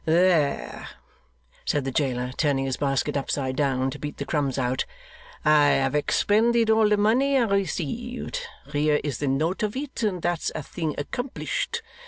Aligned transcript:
'There!' 0.03 0.87
said 1.63 1.85
the 1.85 1.91
jailer, 1.91 2.31
turning 2.35 2.65
his 2.65 2.77
basket 2.77 3.15
upside 3.15 3.55
down 3.55 3.91
to 3.91 3.99
beat 3.99 4.17
the 4.17 4.25
crumbs 4.25 4.57
out, 4.57 4.83
'I 5.45 5.65
have 5.67 5.93
expended 5.93 6.71
all 6.71 6.89
the 6.89 6.97
money 6.97 7.37
I 7.37 7.43
received; 7.43 8.41
here 8.71 8.99
is 9.03 9.19
the 9.19 9.27
note 9.27 9.61
of 9.61 9.75
it, 9.75 10.01
and 10.01 10.19
that's 10.23 10.51
a 10.55 10.63
thing 10.63 10.95
accomplished. 10.97 11.83